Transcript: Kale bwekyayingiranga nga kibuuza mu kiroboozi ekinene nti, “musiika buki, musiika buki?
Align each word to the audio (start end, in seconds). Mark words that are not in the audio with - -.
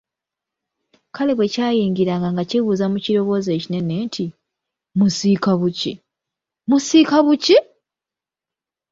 Kale 1.15 1.31
bwekyayingiranga 1.37 2.27
nga 2.33 2.43
kibuuza 2.49 2.85
mu 2.91 2.97
kiroboozi 3.03 3.49
ekinene 3.57 3.93
nti, 4.05 4.25
“musiika 4.97 5.51
buki, 5.59 5.91
musiika 6.69 7.17
buki? 7.25 7.57